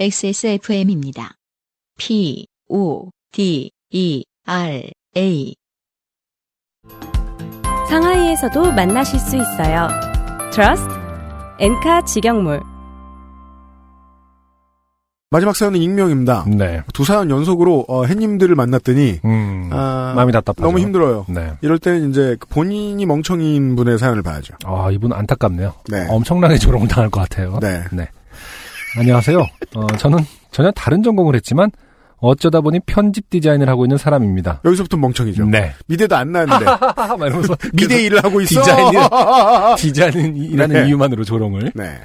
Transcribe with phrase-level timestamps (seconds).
[0.00, 1.32] XSFM입니다.
[1.98, 5.54] P, O, D, E, R, A.
[7.86, 9.88] 상하이에서도 만나실 수 있어요.
[10.54, 10.88] Trust
[11.58, 12.62] 엔카 직영몰
[15.28, 16.46] 마지막 사연은 익명입니다.
[16.48, 16.82] 네.
[16.94, 19.68] 두 사연 연속으로 어, 햇님들을 만났더니 음.
[19.70, 20.62] 아, 마음이 답답하죠.
[20.64, 21.26] 너무 힘들어요.
[21.28, 21.52] 네.
[21.60, 24.54] 이럴 때는 이제 그 본인이 멍청이인 분의 사연을 봐야죠.
[24.64, 25.74] 아, 이분 안타깝네요.
[25.90, 26.06] 네.
[26.08, 27.58] 엄청나게 조롱을 당할 것 같아요.
[27.60, 27.82] 네.
[28.98, 29.38] 안녕하세요.
[29.76, 30.18] 어, 저는
[30.50, 31.70] 전혀 다른 전공을 했지만
[32.18, 34.60] 어쩌다 보니 편집 디자인을 하고 있는 사람입니다.
[34.64, 35.46] 여기서부터 멍청이죠.
[35.46, 35.72] 네.
[35.86, 38.60] 미대도 안 이러면서 미대 일을 하고 있어.
[38.60, 40.88] 디자인이- 디자인이라는 네.
[40.88, 41.72] 이유만으로 조롱을.
[41.74, 41.98] 네.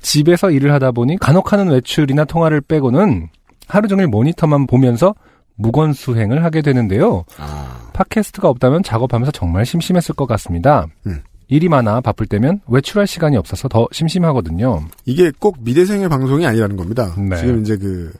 [0.00, 3.28] 집에서 일을 하다 보니 간혹 하는 외출이나 통화를 빼고는
[3.68, 5.14] 하루 종일 모니터만 보면서
[5.54, 7.24] 무건 수행을 하게 되는데요.
[7.38, 10.86] 아, 팟캐스트가 없다면 작업하면서 정말 심심했을 것 같습니다.
[11.06, 11.20] 음.
[11.50, 14.86] 일이 많아 바쁠 때면 외출할 시간이 없어서 더 심심하거든요.
[15.04, 17.12] 이게 꼭 미대생의 방송이 아니라는 겁니다.
[17.18, 17.36] 네.
[17.36, 18.12] 지금 이제 그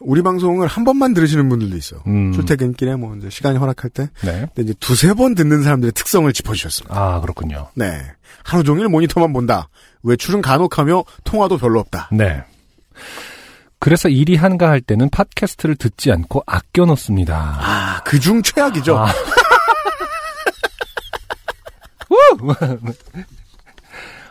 [0.00, 2.02] 우리 방송을 한 번만 들으시는 분들도 있어.
[2.06, 2.32] 음.
[2.32, 4.46] 출퇴근길에 뭐 이제 시간이 허락할 때, 네.
[4.54, 6.98] 근데 이제 두세 번 듣는 사람들의 특성을 짚어주셨습니다.
[6.98, 7.68] 아, 그렇군요.
[7.74, 8.00] 네.
[8.42, 9.68] 하루 종일 모니터만 본다.
[10.02, 12.08] 외출은 간혹하며 통화도 별로 없다.
[12.12, 12.42] 네.
[13.80, 17.58] 그래서 일이 한가할 때는 팟캐스트를 듣지 않고 아껴 놓습니다.
[17.60, 18.96] 아, 그중 최악이죠.
[18.96, 19.12] 아.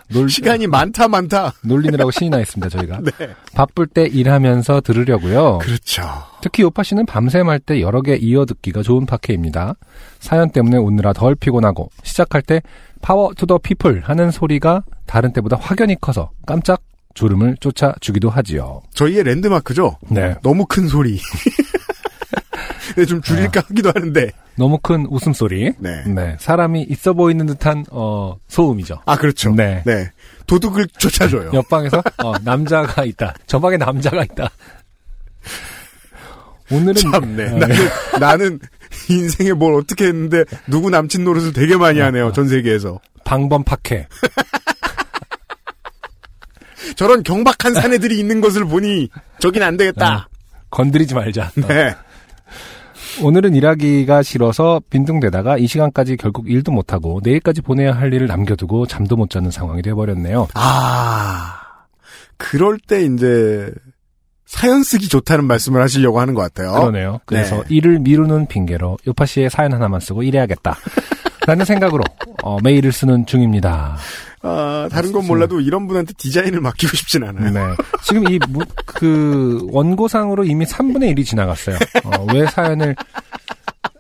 [0.09, 1.53] 놀, 시간이 많다 많다.
[1.63, 2.99] 놀리느라고 신이 나 있습니다, 저희가.
[3.19, 3.35] 네.
[3.53, 5.57] 바쁠 때 일하면서 들으려고요.
[5.57, 6.01] 그렇죠.
[6.41, 9.75] 특히 요파 씨는 밤샘 할 때 여러 개 이어 듣기가 좋은 팟캐입니다.
[10.19, 12.61] 사연 때문에 웃느라 덜 피곤하고 시작할 때
[13.01, 16.81] Power to the People 하는 소리가 다른 때보다 확연히 커서 깜짝
[17.13, 18.81] 졸음을 쫓아주기도 하지요.
[18.93, 19.97] 저희의 랜드마크죠.
[20.09, 20.35] 네.
[20.41, 21.19] 너무 큰 소리.
[22.95, 24.31] 네, 좀 줄일까 하기도 하는데.
[24.57, 25.73] 너무 큰 웃음소리.
[25.77, 26.03] 네.
[26.05, 26.35] 네.
[26.39, 29.01] 사람이 있어 보이는 듯한 어 소음이죠.
[29.05, 29.53] 아, 그렇죠.
[29.53, 29.83] 네.
[30.47, 31.51] 도둑을 쫓아줘요.
[31.55, 33.35] 옆방에서 어, 남자가 있다.
[33.45, 34.49] 저 방에 남자가 있다.
[36.71, 37.45] 오늘은 참네.
[37.45, 37.75] 어, 나는,
[38.19, 38.59] 나는
[39.09, 42.31] 인생에 뭘 어떻게 했는데 누구 남친 노릇을 되게 많이 하네요.
[42.33, 42.99] 전 세계에서.
[43.23, 44.07] 방범 파케.
[46.95, 49.09] 저런 경박한 사내들이 있는 것을 보니
[49.39, 50.29] 저긴 안 되겠다.
[50.69, 51.51] 건드리지 말자.
[51.63, 51.67] 어.
[53.19, 53.25] 네.
[53.25, 59.15] 오늘은 일하기가 싫어서 빈둥대다가 이 시간까지 결국 일도 못하고 내일까지 보내야 할 일을 남겨두고 잠도
[59.15, 60.47] 못 자는 상황이 돼버렸네요.
[60.53, 61.59] 아,
[62.37, 63.71] 그럴 때 이제
[64.45, 66.71] 사연 쓰기 좋다는 말씀을 하시려고 하는 것 같아요.
[66.79, 67.19] 그러네요.
[67.25, 67.75] 그래서 네.
[67.75, 70.77] 일을 미루는 핑계로 요파 씨의 사연 하나만 쓰고 일해야겠다.
[71.45, 72.03] 라는 생각으로
[72.47, 73.97] 어, 메일을 쓰는 중입니다.
[74.41, 77.51] 아, 다른 건 몰라도 이런 분한테 디자인을 맡기고 싶진 않아요.
[77.51, 77.75] 네.
[78.03, 81.75] 지금 이, 무- 그, 원고상으로 이미 3분의 1이 지나갔어요.
[82.05, 82.95] 어, 왜 사연을,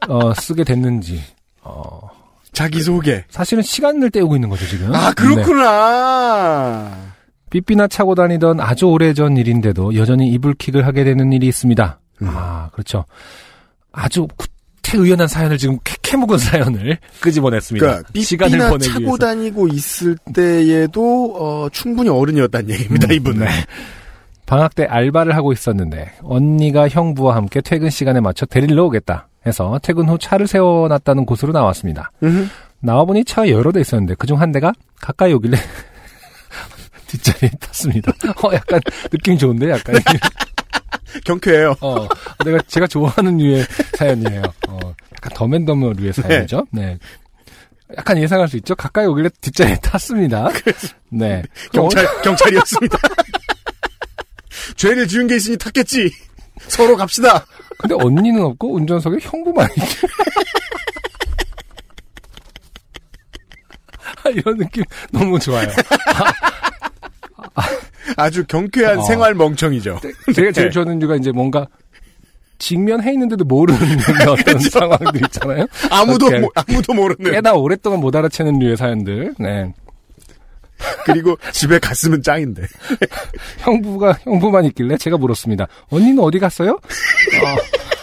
[0.07, 1.21] 어, 쓰게 됐는지.
[1.61, 1.99] 어,
[2.53, 3.25] 자기소개.
[3.29, 4.95] 사실은 시간을 때우고 있는 거죠, 지금.
[4.95, 5.13] 아, 네.
[5.15, 6.91] 그렇구나.
[7.49, 11.99] 삐삐나 차고 다니던 아주 오래전 일인데도 여전히 이불킥을 하게 되는 일이 있습니다.
[12.21, 12.27] 음.
[12.31, 13.03] 아, 그렇죠.
[13.91, 17.85] 아주 구태의연한 사연을 지금 캐캐묵은 사연을 끄집어냈습니다.
[17.85, 19.17] 그러니까 시간을 보내기 차고 위해서.
[19.17, 23.07] 다니고 있을 때에도 어, 충분히 어른이었다는 얘기입니다.
[23.07, 23.45] 음, 이분은.
[23.45, 23.51] 네.
[24.45, 30.07] 방학 때 알바를 하고 있었는데 언니가 형부와 함께 퇴근 시간에 맞춰 데리러 오겠다 해서 퇴근
[30.07, 32.11] 후 차를 세워놨다는 곳으로 나왔습니다.
[32.79, 35.57] 나와보니 차가 여러 대 있었는데 그중 한 대가 가까이 오길래
[37.07, 38.13] 뒷자리에 탔습니다.
[38.43, 38.79] 어, 약간
[39.11, 39.95] 느낌 좋은데 약간
[41.25, 41.75] 경쾌해요.
[41.81, 42.07] 어,
[42.45, 43.65] 내가 제가 좋아하는 류의
[43.97, 44.41] 사연이에요.
[44.67, 44.79] 어,
[45.15, 46.67] 약간 더맨더머 류의 사연이죠.
[46.71, 46.97] 네.
[47.97, 48.75] 약간 예상할 수 있죠.
[48.75, 50.49] 가까이 오길래 뒷자리에 탔습니다.
[51.09, 51.43] 네.
[51.71, 52.97] 경찰 경찰이었습니다.
[54.75, 56.11] 죄를 지은 게 있으니 탔겠지.
[56.67, 57.45] 서로 갑시다.
[57.77, 60.07] 근데 언니는 없고 운전석에 형부만 있죠.
[64.23, 65.67] 아, 이런 느낌 너무 좋아요.
[68.17, 69.01] 아주 경쾌한 어.
[69.03, 69.99] 생활 멍청이죠.
[70.35, 70.69] 제가 제일 네.
[70.71, 71.67] 좋아하는 이유가 이제 뭔가
[72.59, 73.79] 직면해 있는데도 모르는
[74.27, 75.65] 어떤 상황들 있잖아요.
[75.91, 77.31] 아무도 모- 아무도 모르는.
[77.31, 79.35] 꽤나 오랫동안 못 알아채는 류의 사연들.
[79.39, 79.71] 네.
[81.05, 82.63] 그리고 집에 갔으면 짱인데.
[83.59, 85.67] 형부가 형부만 있길래 제가 물었습니다.
[85.89, 86.71] 언니는 어디 갔어요?
[86.71, 87.55] 어.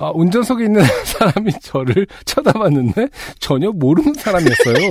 [0.00, 3.08] 아, 운전석에 있는 사람이 저를 쳐다봤는데
[3.38, 4.88] 전혀 모르는 사람이었어요.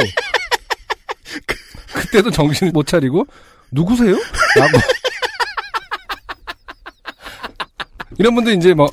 [1.94, 3.26] 그때도 정신을 못 차리고
[3.72, 4.16] 누구세요?
[4.56, 4.78] 라고
[8.18, 8.88] 이런 분들 이제 뭐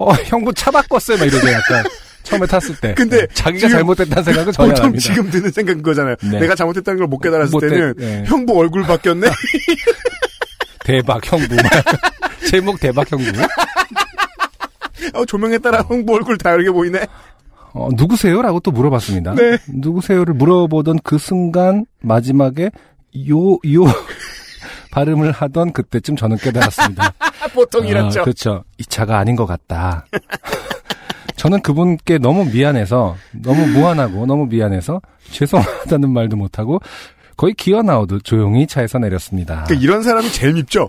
[0.00, 1.84] 어, 형부 차 바꿨어요 막 이러죠 약간
[2.22, 5.00] 처음에 탔을 때 근데 자기가 지금 잘못됐다는 생각은 전혀 안 합니다.
[5.00, 6.16] 지금 드는 생각은 그거잖아요.
[6.24, 6.40] 네.
[6.40, 8.24] 내가 잘못했다는 걸 못 깨달았을 못 때는 깨- 네.
[8.26, 9.28] 형부 얼굴 바뀌었네.
[10.84, 11.56] 대박 형부
[12.50, 13.30] 제목 대박 형부
[15.14, 17.06] 어, 조명에 따라 형부 얼굴 다르게 보이네.
[17.72, 18.40] 어, 누구세요?
[18.40, 19.34] 라고 또 물어봤습니다.
[19.34, 19.58] 네.
[19.68, 22.70] 누구세요를 물어보던 그 순간 마지막에
[23.28, 23.84] 요, 요
[24.90, 27.12] 발음을 하던 그때쯤 저는 깨달았습니다.
[27.52, 28.64] 보통 아, 그렇죠.
[28.78, 30.06] 이 차가 아닌 것 같다.
[31.36, 36.80] 저는 그분께 너무 미안해서, 너무 무한하고, 너무 미안해서, 죄송하다는 말도 못하고,
[37.36, 39.64] 거의 기어 나오듯 조용히 차에서 내렸습니다.
[39.64, 40.88] 그러니까 이런 사람이 제일 밉죠.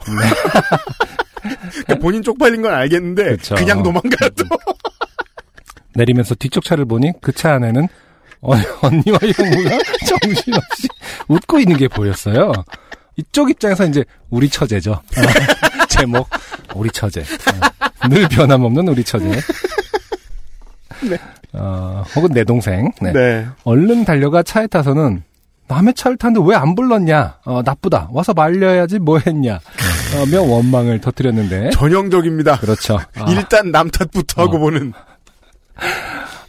[1.42, 3.30] 그러니까 본인 쪽팔린 건 알겠는데 네.
[3.38, 3.56] 그쵸.
[3.56, 4.46] 그냥 도망가요 또.
[5.96, 7.88] 내리면서 뒤쪽 차를 보니 그 차 안에는
[8.42, 9.78] 어, 언니와 형부가
[10.22, 10.88] 정신없이
[11.28, 12.52] 웃고 있는 게 보였어요.
[13.16, 14.92] 이쪽 입장에서 이제 우리 처제죠.
[14.92, 16.30] 어, 제목
[16.76, 17.22] 우리 처제.
[17.22, 19.40] 어, 늘 변함없는 우리 처제.
[21.54, 22.92] 어, 혹은 내 동생.
[23.02, 23.12] 네.
[23.14, 23.48] 네.
[23.64, 25.24] 얼른 달려가 차에 타서는
[25.68, 27.40] 남의 차를 타는데 왜 안 불렀냐?
[27.46, 28.10] 어, 나쁘다.
[28.12, 29.60] 와서 말려야지 뭐 했냐?
[30.16, 31.72] 어, 며 원망을 터뜨렸는데.
[31.72, 32.58] 전형적입니다.
[32.60, 32.98] 그렇죠.
[33.16, 33.26] 아.
[33.32, 34.60] 일단 남 탓부터 하고 어.
[34.60, 34.94] 보는.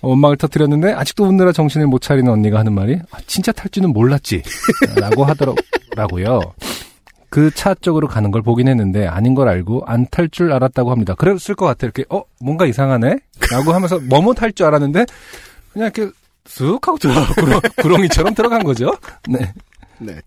[0.00, 4.42] 원망을 터뜨렸는데 아직도 웃느라 정신을 못 차리는 언니가 하는 말이 아, 진짜 탈 줄은 몰랐지
[4.96, 6.40] 라고 하더라고요.
[7.30, 11.14] 그 차 쪽으로 가는 걸 보긴 했는데 아닌 걸 알고 안 탈 줄 알았다고 합니다.
[11.14, 11.90] 그랬을 것 같아요.
[11.94, 13.18] 이렇게 어 뭔가 이상하네
[13.50, 15.04] 라고 하면서 뭐뭐 탈 줄 알았는데
[15.72, 16.10] 그냥 이렇게
[16.46, 18.96] 쓱 하고 들어가 구렁, 구렁이처럼 들어간 거죠.
[19.28, 19.52] 네.
[19.98, 20.20] 네.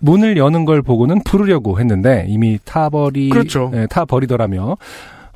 [0.00, 3.70] 문을 여는 걸 보고는 부르려고 했는데 이미 타버리 그렇죠.
[3.74, 4.76] 예, 타버리더라며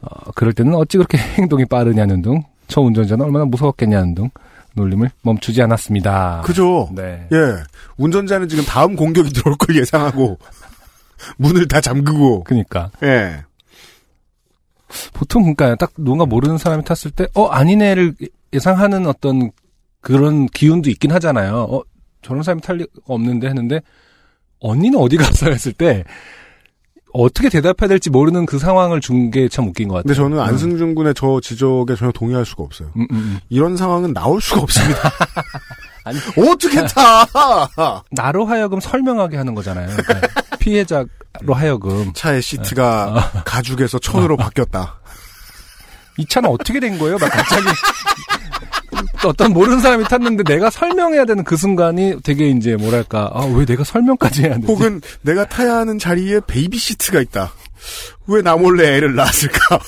[0.02, 4.30] 어, 그럴 때는 어찌 그렇게 행동이 빠르냐는 둥 저 운전자는 얼마나 무서웠겠냐는 둥
[4.74, 6.42] 놀림을 멈추지 않았습니다.
[6.44, 6.88] 그죠.
[6.94, 7.26] 네.
[7.32, 7.36] 예.
[7.98, 10.38] 운전자는 지금 다음 공격이 들어올 걸 예상하고
[11.36, 12.44] 문을 다 잠그고.
[12.44, 13.42] 그니까 예.
[15.12, 18.14] 보통 그러니까 딱 누군가 모르는 사람이 탔을 때 어 아니네를
[18.52, 19.50] 예상하는 어떤
[20.00, 21.66] 그런 기운도 있긴 하잖아요.
[21.68, 21.82] 어
[22.22, 23.80] 저런 사람이 탈 리가 없는데 했는데
[24.60, 26.04] 언니는 어디 갔어 했을 때
[27.12, 30.04] 어떻게 대답해야 될지 모르는 그 상황을 준 게 참 웃긴 것 같아요.
[30.04, 30.42] 근데 저는 음.
[30.42, 32.92] 안승준 군의 저 지적에 전혀 동의할 수가 없어요.
[32.96, 33.40] 음, 음, 음.
[33.48, 35.10] 이런 상황은 나올 수가 없습니다.
[36.04, 36.18] 아니.
[36.36, 37.26] 어떻게 타?
[38.12, 39.88] 나로 하여금 설명하게 하는 거잖아요.
[39.96, 40.28] 그러니까
[40.60, 41.08] 피해자로
[41.52, 45.00] 하여금 차의 시트가 가죽에서 천으로 바뀌었다.
[46.16, 47.18] 이 차는 어떻게 된 거예요?
[47.18, 47.64] 막 갑자기
[49.26, 53.84] 어떤 모르는 사람이 탔는데 내가 설명해야 되는 그 순간이 되게 이제 뭐랄까 아, 왜 내가
[53.84, 54.66] 설명까지 해야 되지?
[54.66, 57.52] 혹은 내가 타야 하는 자리에 baby seat가 있다.
[58.26, 59.58] 왜 나 몰래 애를 낳았을까?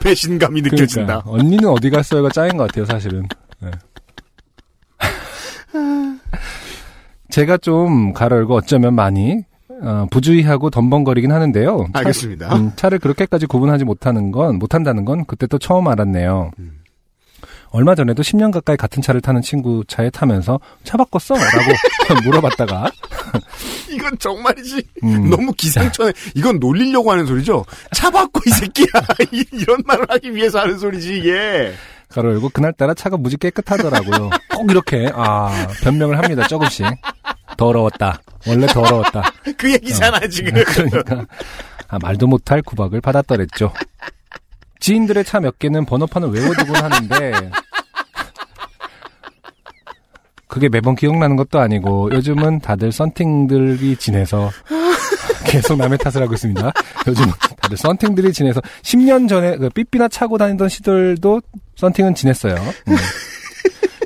[0.00, 1.22] 배신감이 느껴진다.
[1.22, 3.26] 그러니까, 언니는 어디 갔어요가 짱인 것 같아요, 사실은.
[3.60, 3.70] 네.
[7.30, 9.44] 제가 좀 가로열고 어쩌면 많이
[9.82, 11.86] 어, 부주의하고 덤벙거리긴 하는데요.
[11.92, 12.54] 차- 알겠습니다.
[12.56, 16.50] 음, 차를 그렇게까지 구분하지 못하는 건 못한다는 건 그때 또 처음 알았네요.
[16.58, 16.80] 음.
[17.70, 21.34] 얼마 전에도 10년 가까이 같은 차를 타는 친구 차에 타면서 차 바꿨어?
[21.34, 22.88] 라고 물어봤다가
[23.90, 24.80] 이건 정말이지.
[25.02, 26.12] 음, 너무 기상천외.
[26.36, 27.64] 이건 놀리려고 하는 소리죠.
[27.92, 28.86] 차 바꿔 이 새끼야.
[29.32, 31.72] 이- 이런 말을 하기 위해서 하는 소리지 이게.
[32.08, 34.30] 가로 열고 그날따라 차가 무지 깨끗하더라고요.
[34.54, 36.46] 꼭 이렇게 아 변명을 합니다.
[36.46, 36.86] 조금씩
[37.56, 38.20] 더러웠다.
[38.46, 39.22] 원래 더러웠다.
[39.56, 40.52] 그 얘기잖아 지금.
[40.64, 41.26] 그러니까
[41.88, 43.72] 아, 말도 못할 구박을 받았더랬죠.
[44.80, 47.50] 지인들의 차 몇 개는 번호판을 외워두곤 하는데
[50.46, 54.50] 그게 매번 기억나는 것도 아니고 요즘은 다들 썬팅들이 지내서
[55.46, 56.72] 계속 남의 탓을 하고 있습니다.
[57.08, 57.24] 요즘
[57.60, 61.40] 다들 썬팅들이 지내서 10년 전에 그 삐삐나 차고 다니던 시절도
[61.76, 62.54] 썬팅은 지냈어요.
[62.88, 62.96] 음.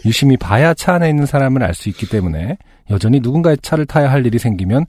[0.04, 2.56] 유심히 봐야 차 안에 있는 사람을 알 수 있기 때문에
[2.90, 4.86] 여전히 누군가의 차를 타야 할 일이 생기면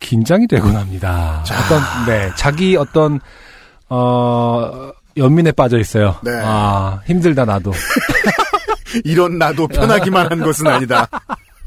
[0.00, 1.44] 긴장이 되곤 합니다.
[1.64, 3.20] 어떤 네 자기 어떤
[3.88, 6.16] 어 연민에 빠져 있어요.
[6.24, 6.30] 네.
[6.42, 7.72] 아 힘들다 나도
[9.04, 11.06] 이런 나도 편하기만 한 것은 아니다.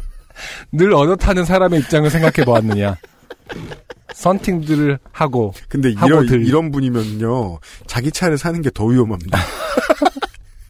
[0.72, 2.96] 늘 얻어 타는 사람의 입장을 생각해 보았느냐.
[4.14, 9.38] 썬팅들을 하고 근데 하고 이런 들- 이런 분이면요 자기 차를 사는 게 더 위험합니다.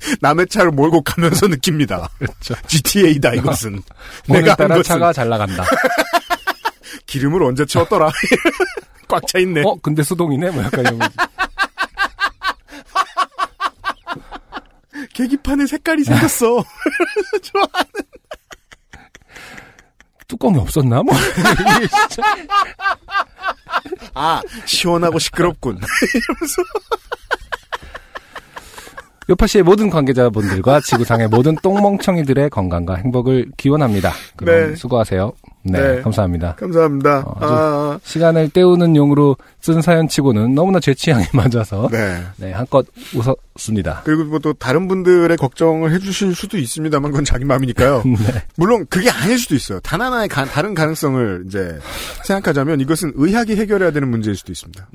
[0.22, 2.10] 남의 차를 몰고 가면서 느낍니다.
[2.18, 2.56] 그렇죠.
[2.68, 3.82] GTA다 이것은.
[4.28, 5.64] 내가 한 오늘따라 것은 차가 잘 나간다.
[7.06, 8.12] 기름을 언제 채웠더라.
[9.08, 9.64] 꽉 차 있네.
[9.66, 11.00] 어 근데 수동이네 뭐 약간 이런.
[15.14, 16.64] 계기판에 색깔이 생겼어.
[17.44, 17.68] 좋아.
[20.28, 21.14] 뚜껑이 없었나 뭐
[24.16, 25.80] 아 시원하고 시끄럽군.
[29.30, 34.12] 요파씨의 모든 관계자분들과 지구상의 모든 똥멍청이들의 건강과 행복을 기원합니다.
[34.36, 34.76] 그럼 네.
[34.76, 35.32] 수고하세요.
[35.64, 36.02] 네, 네.
[36.04, 36.54] 감사합니다.
[36.56, 37.24] 감사합니다.
[37.26, 42.22] 어, 아, 시간을 때우는 용으로 쓴 사연치고는 너무나 제 취향에 맞아서 네.
[42.38, 44.02] 네, 한껏 웃었습니다.
[44.06, 48.04] 그리고 뭐 또 다른 분들의 걱정을 해주실 수도 있습니다만 그건 자기 마음이니까요.
[48.06, 48.44] 네.
[48.58, 49.80] 물론 그게 아닐 수도 있어요.
[49.80, 51.80] 단 하나의 가- 다른 가능성을 이제
[52.26, 54.88] 생각하자면 이것은 의학이 해결해야 되는 문제일 수도 있습니다.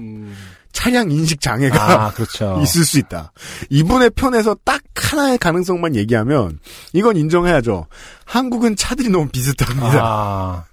[0.81, 2.59] 차량 인식 장애가 아, 그렇죠.
[2.65, 3.33] 있을 수 있다.
[3.69, 6.59] 이분의 편에서 딱 하나의 가능성만 얘기하면
[6.95, 7.87] 이건 인정해야죠.
[8.25, 10.01] 한국은 차들이 너무 비슷합니다.
[10.03, 10.65] 아,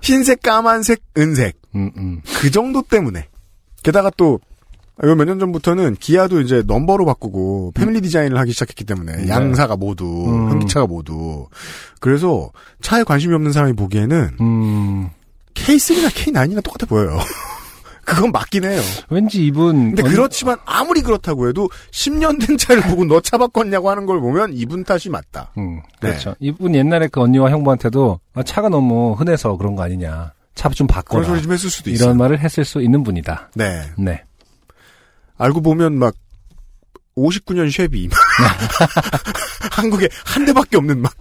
[0.00, 2.22] 흰색, 까만색, 은색 음, 음.
[2.36, 3.28] 그 정도 때문에.
[3.82, 4.40] 게다가 또
[5.02, 9.28] 이거 몇 년 전부터는 기아도 이제 넘버로 바꾸고 패밀리 디자인을 하기 시작했기 때문에 네.
[9.28, 10.50] 양사가 모두 음.
[10.52, 11.46] 현기차가 모두
[12.00, 15.10] 그래서 차에 관심이 없는 사람이 보기에는 음,
[15.54, 17.18] K3나 K9이나 똑같아 보여요.
[18.08, 18.80] 그건 맞긴 해요.
[19.10, 19.94] 왠지 이분.
[19.94, 24.20] 근데 언- 그렇지만 아무리 그렇다고 해도 10년 된 차를 보고 너 차 바꿨냐고 하는 걸
[24.20, 25.52] 보면 이분 탓이 맞다.
[25.58, 26.08] 음, 네.
[26.10, 26.34] 그렇죠.
[26.40, 30.32] 이분 옛날에 그 언니와 형부한테도 아, 차가 너무 흔해서 그런 거 아니냐.
[30.54, 31.24] 차좀 그런 바꿔라.
[31.26, 32.14] 소리 좀 했을 수도 이런 있어요.
[32.14, 33.50] 말을 했을 수 있는 분이다.
[33.54, 33.82] 네.
[33.98, 34.22] 네.
[35.36, 36.14] 알고 보면 막
[37.16, 38.08] 59년 쉐비
[39.72, 41.12] 한국에 한 대밖에 없는 막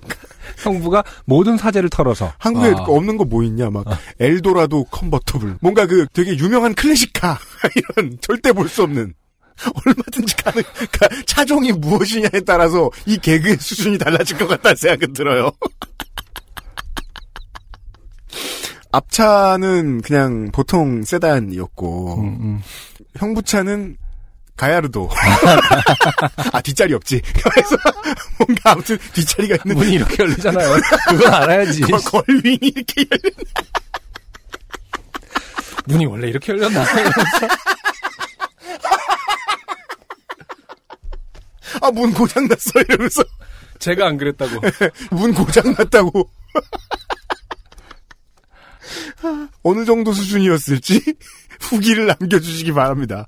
[0.67, 2.31] 형부가 모든 사재를 털어서.
[2.37, 3.69] 한국에 아, 없는 거 뭐 있냐?
[3.69, 3.85] 막
[4.19, 5.57] 엘도라도 컨버터블.
[5.61, 7.37] 뭔가 그 되게 유명한 클래식카.
[7.97, 9.13] 이런 절대 볼 수 없는.
[9.85, 15.51] 얼마든지 가능 가- 차종이 무엇이냐에 따라서 이 개그의 수준이 달라질 것 같다는 생각은 들어요.
[18.91, 22.61] 앞차는 그냥 보통 세단이었고 음, 음.
[23.17, 23.97] 형부차는
[24.57, 25.09] 가야르도
[26.51, 27.77] 아 뒷자리 없지 그래서
[28.39, 30.75] 뭔가 아무튼 뒷자리가 있는 문이 이렇게 열리잖아요.
[31.09, 31.81] 그건 알아야지.
[31.81, 33.35] 걸- 걸윙이 이렇게 열려
[35.85, 36.83] 문이 원래 이렇게 열렸나?
[41.81, 43.23] 아, 문 고장났어, 이러면서.
[43.79, 44.59] 제가 안 그랬다고.
[45.15, 46.29] 문 고장났다고.
[49.63, 51.01] 어느 정도 수준이었을지
[51.61, 53.27] 후기를 남겨주시기 바랍니다.